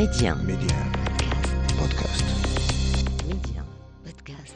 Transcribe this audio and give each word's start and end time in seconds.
Média. 0.00 0.34
Média. 0.34 0.78
Podcast. 1.78 2.26
Média. 3.28 3.62
Podcast. 4.04 4.54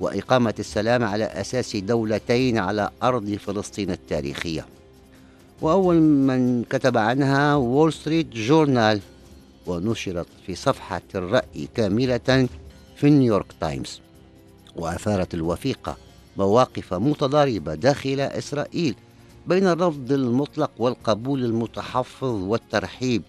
وإقامة 0.00 0.54
السلام 0.58 1.04
على 1.04 1.24
أساس 1.24 1.76
دولتين 1.76 2.58
على 2.58 2.90
أرض 3.02 3.30
فلسطين 3.34 3.90
التاريخية. 3.90 4.66
وأول 5.62 6.00
من 6.00 6.64
كتب 6.64 6.96
عنها 6.96 7.54
وول 7.54 7.92
ستريت 7.92 8.26
جورنال 8.34 9.00
ونشرت 9.66 10.26
في 10.46 10.54
صفحة 10.54 11.02
الرأي 11.14 11.68
كاملة 11.74 12.48
في 13.00 13.10
نيويورك 13.10 13.46
تايمز 13.60 14.00
وأثارت 14.76 15.34
الوثيقة 15.34 15.96
مواقف 16.36 16.94
متضاربة 16.94 17.74
داخل 17.74 18.20
إسرائيل 18.20 18.94
بين 19.46 19.66
الرفض 19.66 20.12
المطلق 20.12 20.70
والقبول 20.78 21.44
المتحفظ 21.44 22.42
والترحيب 22.42 23.22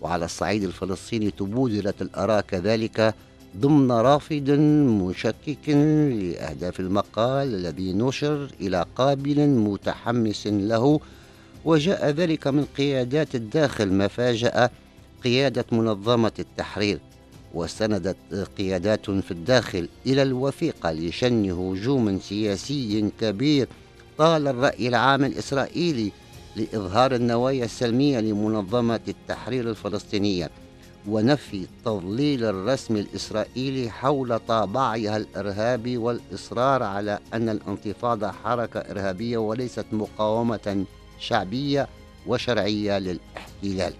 وعلى 0.00 0.24
الصعيد 0.24 0.62
الفلسطيني 0.64 1.30
تبودلت 1.30 2.02
الآراء 2.02 2.40
كذلك 2.40 3.14
ضمن 3.56 3.92
رافض 3.92 4.50
مشكك 4.50 5.68
لأهداف 5.68 6.80
المقال 6.80 7.54
الذي 7.54 7.92
نشر 7.92 8.50
إلى 8.60 8.86
قابل 8.96 9.46
متحمس 9.46 10.46
له 10.46 11.00
وجاء 11.64 12.10
ذلك 12.10 12.46
من 12.46 12.64
قيادات 12.76 13.34
الداخل 13.34 13.92
ما 13.92 14.08
فاجأ 14.08 14.70
قيادة 15.24 15.64
منظمة 15.72 16.32
التحرير. 16.38 16.98
واستندت 17.54 18.16
قيادات 18.58 19.10
في 19.10 19.30
الداخل 19.30 19.88
إلى 20.06 20.22
الوثيقة 20.22 20.92
لشن 20.92 21.50
هجوم 21.50 22.20
سياسي 22.20 23.10
كبير. 23.20 23.68
طال 24.18 24.48
الرأي 24.48 24.88
العام 24.88 25.24
الإسرائيلي 25.24 26.12
لإظهار 26.56 27.14
النوايا 27.14 27.64
السلمية 27.64 28.20
لمنظمة 28.20 29.00
التحرير 29.08 29.70
الفلسطينية 29.70 30.50
ونفي 31.08 31.56
التضليل 31.56 32.44
الرسمي 32.44 33.00
الإسرائيلي 33.00 33.90
حول 33.90 34.38
طابعها 34.38 35.16
الإرهابي 35.16 35.96
والإصرار 35.96 36.82
على 36.82 37.18
أن 37.34 37.48
الانتفاضة 37.48 38.30
حركة 38.30 38.80
إرهابية 38.80 39.38
وليست 39.38 39.86
مقاومة 39.92 40.84
شعبية 41.18 41.88
وشرعية 42.26 42.98
للاحتلال. 42.98 43.92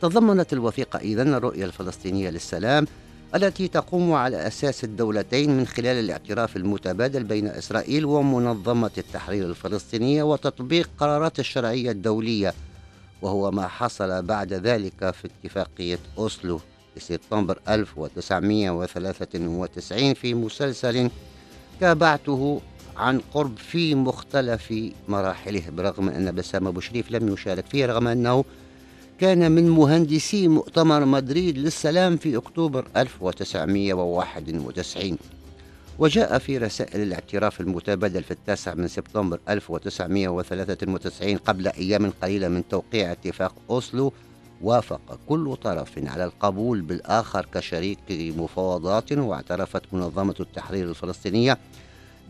تضمنت 0.00 0.52
الوثيقة 0.52 0.98
إذن 0.98 1.34
الرؤية 1.34 1.64
الفلسطينية 1.64 2.30
للسلام 2.30 2.86
التي 3.34 3.68
تقوم 3.68 4.12
على 4.12 4.46
أساس 4.46 4.84
الدولتين 4.84 5.56
من 5.56 5.66
خلال 5.66 5.98
الاعتراف 5.98 6.56
المتبادل 6.56 7.24
بين 7.24 7.46
إسرائيل 7.46 8.04
ومنظمة 8.04 8.90
التحرير 8.98 9.46
الفلسطينية 9.46 10.22
وتطبيق 10.22 10.90
قرارات 10.98 11.38
الشرعية 11.38 11.90
الدولية 11.90 12.54
وهو 13.22 13.50
ما 13.50 13.68
حصل 13.68 14.22
بعد 14.22 14.52
ذلك 14.52 15.10
في 15.10 15.28
اتفاقية 15.28 15.98
أوسلو 16.18 16.60
في 16.94 17.00
سبتمبر 17.00 17.58
1993 17.68 20.14
في 20.14 20.34
مسلسل 20.34 21.10
تابعته 21.80 22.60
عن 22.96 23.20
قرب 23.34 23.56
في 23.56 23.94
مختلف 23.94 24.74
مراحله 25.08 25.62
برغم 25.70 26.08
أن 26.08 26.34
بسام 26.34 26.66
أبو 26.66 26.80
شريف 26.80 27.10
لم 27.10 27.32
يشارك 27.32 27.66
فيه 27.66 27.86
رغم 27.86 28.08
أنه 28.08 28.44
كان 29.20 29.52
من 29.52 29.70
مهندسي 29.70 30.48
مؤتمر 30.48 31.04
مدريد 31.04 31.58
للسلام 31.58 32.16
في 32.16 32.36
أكتوبر 32.36 32.86
1991 32.96 35.18
وجاء 35.98 36.38
في 36.38 36.58
رسائل 36.58 37.02
الاعتراف 37.02 37.60
المتبادل 37.60 38.22
في 38.22 38.30
التاسع 38.30 38.74
من 38.74 38.88
سبتمبر 38.88 39.40
1993 39.48 41.36
قبل 41.36 41.68
أيام 41.68 42.12
قليلة 42.22 42.48
من 42.48 42.68
توقيع 42.68 43.12
اتفاق 43.12 43.54
أوسلو. 43.70 44.12
وافق 44.62 45.18
كل 45.28 45.56
طرف 45.62 45.98
على 45.98 46.24
القبول 46.24 46.80
بالآخر 46.80 47.46
كشريك 47.54 47.98
مفاوضات 48.10 49.12
واعترفت 49.12 49.82
منظمة 49.92 50.34
التحرير 50.40 50.88
الفلسطينية 50.88 51.58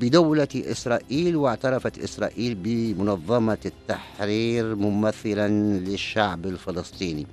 بدولة 0.01 0.49
إسرائيل 0.55 1.37
واعترفت 1.37 1.99
إسرائيل 1.99 2.55
بمنظمة 2.55 3.59
التحرير 3.67 4.75
ممثلا 4.75 5.49
للشعب 5.79 6.47
الفلسطيني. 6.47 7.27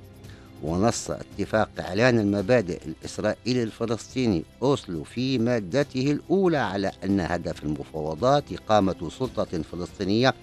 ونص 0.64 1.12
اتفاق 1.12 1.70
إعلان 1.80 2.20
المبادئ 2.20 2.80
الإسرائيلي 2.86 3.64
الفلسطيني 3.64 4.44
أوسلو 4.64 5.04
في 5.04 5.38
مادته 5.38 6.12
الأولى 6.12 6.58
على 6.58 6.92
أن 7.04 7.20
هدف 7.20 7.64
المفاوضات 7.64 8.44
إقامة 8.52 9.10
سلطة 9.20 9.62
فلسطينية 9.72 10.34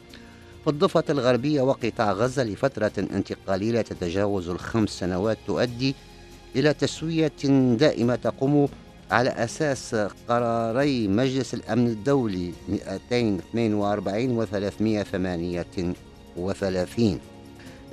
في 0.64 0.70
الضفة 0.70 1.04
الغربية 1.10 1.62
وقطاع 1.62 2.12
غزة 2.12 2.44
لفترة 2.44 2.92
انتقالية 2.98 3.80
تتجاوز 3.80 4.48
الخمس 4.48 4.90
سنوات 4.90 5.38
تؤدي 5.46 5.94
إلى 6.56 6.74
تسوية 6.74 7.32
دائمة 7.78 8.14
تقوم 8.16 8.68
على 9.14 9.30
أساس 9.30 9.94
قراري 10.28 11.08
مجلس 11.08 11.54
الأمن 11.54 11.86
الدولي 11.86 12.52
242 12.68 14.30
و 14.30 14.44
338 14.44 17.20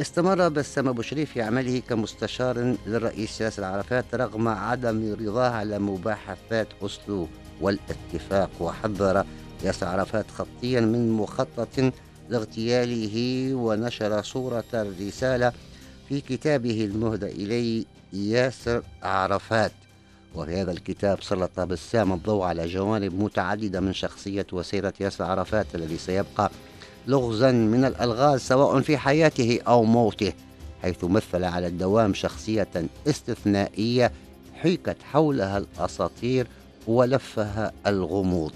استمر 0.02 0.50
بسام 0.50 0.88
أبو 0.88 1.02
شريف 1.02 1.32
في 1.32 1.42
عمله 1.42 1.82
كمستشار 1.90 2.76
للرئيس 2.88 3.42
ياسر 3.42 3.64
عرفات 3.64 4.16
رغم 4.16 4.48
عدم 4.48 5.16
رضاه 5.20 5.50
على 5.50 5.80
مباحثات 5.80 6.68
أسلو 6.82 7.28
والاتفاق 7.62 8.50
وحذر 8.60 9.26
ياسر 9.64 9.88
عرفات 9.88 10.26
خطيا 10.32 10.82
من 10.82 11.12
مخطط 11.12 11.94
لاغتياله 12.30 13.50
ونشر 13.56 14.22
صورة 14.22 14.64
الرسالة 14.74 15.52
في 16.10 16.22
كتابه 16.22 16.86
المهدى 16.86 17.26
إليه 17.26 17.86
ياسر 18.14 18.84
عرفات. 19.04 19.72
وفي 20.36 20.62
هذا 20.62 20.72
الكتاب 20.72 21.24
سلط 21.24 21.60
بسام 21.60 22.14
الضوء 22.14 22.44
على 22.44 22.68
جوانب 22.68 23.24
متعددة 23.24 23.80
من 23.80 23.94
شخصية 23.94 24.48
وسيرة 24.52 24.94
ياسر 25.00 25.24
عرفات 25.24 25.66
الذي 25.76 25.98
سيبقى 25.98 26.52
لغزا 27.08 27.52
من 27.52 27.86
الألغاز 27.86 28.42
سواء 28.42 28.82
في 28.82 28.98
حياته 28.98 29.60
أو 29.68 29.84
موته 29.84 30.34
حيث 30.82 31.04
مثل 31.04 31.44
على 31.44 31.68
الدوام 31.68 32.14
شخصية 32.14 32.68
استثنائية 33.08 34.12
حيكت 34.54 34.98
حولها 35.04 35.58
الأساطير 35.58 36.48
ولفها 36.88 37.72
الغموض. 37.88 38.52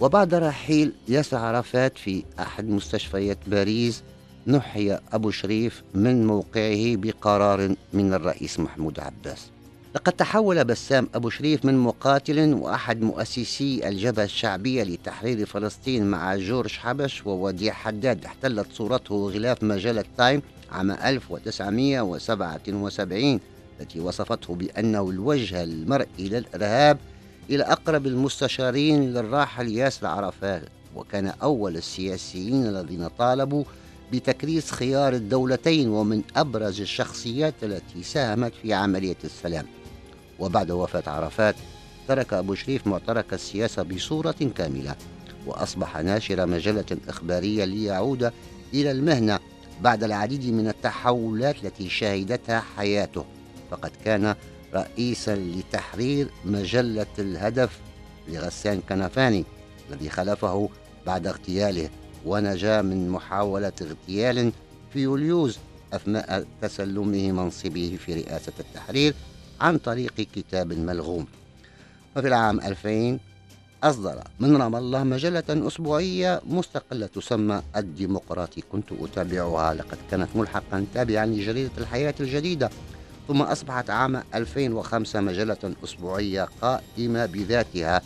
وبعد 0.00 0.34
رحيل 0.34 0.92
ياسر 1.08 1.36
عرفات 1.36 1.98
في 1.98 2.24
أحد 2.38 2.68
مستشفيات 2.68 3.38
باريس 3.46 4.02
نحي 4.46 4.98
أبو 5.12 5.30
شريف 5.30 5.82
من 5.94 6.26
موقعه 6.26 6.96
بقرار 6.96 7.74
من 7.92 8.14
الرئيس 8.14 8.60
محمود 8.60 9.00
عباس. 9.00 9.53
لقد 9.94 10.12
تحول 10.12 10.64
بسام 10.64 11.08
أبو 11.14 11.30
شريف 11.30 11.64
من 11.64 11.78
مقاتل 11.78 12.54
وأحد 12.54 13.02
مؤسسي 13.02 13.88
الجبهة 13.88 14.24
الشعبية 14.24 14.82
لتحرير 14.82 15.46
فلسطين 15.46 16.06
مع 16.06 16.36
جورج 16.36 16.72
حبش 16.72 17.26
ووديع 17.26 17.72
حداد. 17.72 18.24
احتلت 18.24 18.66
صورته 18.72 19.14
غلاف 19.14 19.62
مجلة 19.62 20.04
تايم 20.16 20.42
عام 20.72 20.90
1977 20.90 23.40
التي 23.80 24.00
وصفته 24.00 24.54
بأنه 24.54 25.10
الوجه 25.10 25.62
المرئي 25.62 26.28
للإرهاب 26.28 26.98
إلى 27.50 27.62
أقرب 27.62 28.06
المستشارين 28.06 29.14
للراحل 29.14 29.68
ياسر 29.68 30.06
عرفات 30.06 30.62
وكان 30.96 31.32
أول 31.42 31.76
السياسيين 31.76 32.66
الذين 32.66 33.08
طالبوا 33.08 33.64
بتكريس 34.12 34.70
خيار 34.70 35.12
الدولتين 35.12 35.88
ومن 35.88 36.22
أبرز 36.36 36.80
الشخصيات 36.80 37.54
التي 37.62 38.02
ساهمت 38.02 38.52
في 38.62 38.74
عملية 38.74 39.16
السلام. 39.24 39.66
وبعد 40.38 40.70
وفاة 40.70 41.10
عرفات 41.10 41.54
ترك 42.08 42.32
أبو 42.32 42.54
شريف 42.54 42.86
معترك 42.86 43.34
السياسة 43.34 43.82
بصورة 43.82 44.50
كاملة 44.56 44.96
وأصبح 45.46 45.96
ناشر 45.96 46.46
مجلة 46.46 46.98
إخبارية 47.08 47.64
ليعود 47.64 48.32
إلى 48.74 48.90
المهنة 48.90 49.38
بعد 49.80 50.04
العديد 50.04 50.46
من 50.46 50.68
التحولات 50.68 51.64
التي 51.64 51.88
شهدتها 51.88 52.62
حياته. 52.76 53.24
فقد 53.70 53.90
كان 54.04 54.34
رئيسا 54.74 55.36
لتحرير 55.36 56.28
مجلة 56.44 57.06
الهدف 57.18 57.78
لغسان 58.28 58.80
كنفاني 58.88 59.44
الذي 59.90 60.10
خلفه 60.10 60.68
بعد 61.06 61.26
اغتياله 61.26 61.88
ونجا 62.26 62.82
من 62.82 63.08
محاولة 63.08 63.72
اغتيال 63.82 64.52
في 64.92 64.98
يوليوز 65.00 65.58
أثناء 65.92 66.46
تسلمه 66.62 67.32
منصبه 67.32 67.98
في 68.06 68.14
رئاسة 68.14 68.52
التحرير 68.60 69.14
عن 69.60 69.78
طريق 69.78 70.14
كتاب 70.14 70.72
ملغوم. 70.72 71.26
وفي 72.16 72.28
العام 72.28 72.60
2000 72.60 73.18
أصدر 73.82 74.22
من 74.40 74.56
رام 74.56 74.76
الله 74.76 75.04
مجلة 75.04 75.44
أسبوعية 75.48 76.40
مستقلة 76.46 77.06
تسمى 77.06 77.62
الديمقراطي. 77.76 78.60
كنت 78.72 78.92
أتابعها 78.92 79.74
لقد 79.74 79.98
كانت 80.10 80.28
ملحقا 80.34 80.86
تابعا 80.94 81.26
لجريدة 81.26 81.70
الحياة 81.78 82.14
الجديدة. 82.20 82.70
ثم 83.28 83.42
أصبحت 83.42 83.90
عام 83.90 84.22
2005 84.34 85.20
مجلة 85.20 85.74
أسبوعية 85.84 86.48
قائمة 86.62 87.26
بذاتها. 87.26 88.02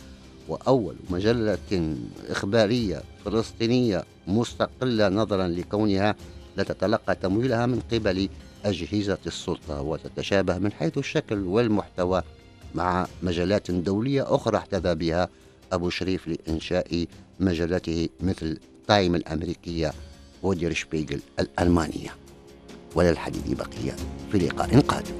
وأول 0.47 0.95
مجلة 1.09 1.97
إخبارية 2.29 3.01
فلسطينية 3.25 4.03
مستقلة 4.27 5.09
نظرا 5.09 5.47
لكونها 5.47 6.15
لا 6.57 6.63
تتلقى 6.63 7.15
تمويلها 7.15 7.65
من 7.65 7.79
قبل 7.91 8.29
أجهزة 8.65 9.17
السلطة 9.27 9.81
وتتشابه 9.81 10.57
من 10.57 10.71
حيث 10.71 10.97
الشكل 10.97 11.37
والمحتوى 11.37 12.23
مع 12.75 13.07
مجلات 13.23 13.71
دولية 13.71 14.35
أخرى 14.35 14.57
احتذى 14.57 14.95
بها 14.95 15.29
أبو 15.71 15.89
شريف 15.89 16.27
لإنشاء 16.27 17.05
مجلته 17.39 18.09
مثل 18.21 18.59
تايم 18.87 19.15
الأمريكية 19.15 19.93
ودير 20.43 20.73
شبيغل 20.73 21.19
الألمانية. 21.39 22.15
وللحديث 22.95 23.47
بقية 23.47 23.95
في 24.31 24.37
لقاء 24.37 24.79
قادم. 24.79 25.15